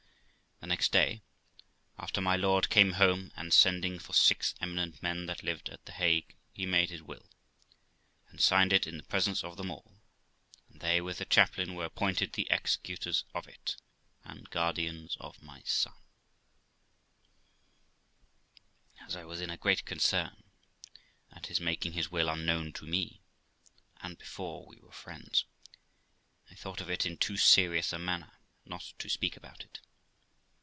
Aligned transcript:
The 0.63 0.67
next 0.67 0.91
day 0.91 1.23
after 1.97 2.21
my 2.21 2.35
lord 2.35 2.69
came 2.69 2.91
home, 2.93 3.31
and, 3.35 3.51
sending 3.51 3.97
for 3.97 4.13
six 4.13 4.53
eminent 4.61 5.01
men 5.01 5.25
that 5.25 5.41
lived 5.41 5.69
at 5.69 5.83
The 5.85 5.91
Hague, 5.93 6.35
he 6.53 6.67
made 6.67 6.91
his 6.91 7.01
will, 7.01 7.27
and 8.29 8.39
signed 8.39 8.71
it 8.71 8.85
in 8.85 8.95
the 8.97 9.03
presence 9.03 9.43
of 9.43 9.57
them 9.57 9.71
all; 9.71 9.91
and 10.69 10.79
they, 10.79 11.01
with 11.01 11.17
the 11.17 11.25
chaplain, 11.25 11.73
were 11.73 11.85
appointed 11.85 12.33
the 12.33 12.47
executors 12.51 13.23
of 13.33 13.47
it, 13.47 13.75
and 14.23 14.51
guardians 14.51 15.17
of 15.19 15.41
my 15.41 15.63
son. 15.65 15.95
420 19.07 19.07
THE 19.07 19.07
LIFE 19.07 19.07
OF 19.07 19.07
ROXANA 19.07 19.07
As 19.07 19.15
I 19.15 19.25
was 19.25 19.41
in 19.41 19.49
a 19.49 19.57
great 19.57 19.83
concern 19.85 20.43
at 21.31 21.47
his 21.47 21.59
making 21.59 21.93
his 21.93 22.11
will 22.11 22.29
unknown 22.29 22.71
to 22.73 22.85
me, 22.85 23.23
and 23.97 24.15
before 24.15 24.67
we 24.67 24.77
were 24.77 24.91
friends, 24.91 25.43
I 26.51 26.53
thought 26.53 26.81
of 26.81 26.89
it 26.91 27.03
in 27.03 27.17
too 27.17 27.35
serious 27.35 27.91
a 27.91 27.97
manner 27.97 28.37
not 28.63 28.93
to 28.99 29.09
speak 29.09 29.35
about 29.35 29.63
it. 29.63 29.79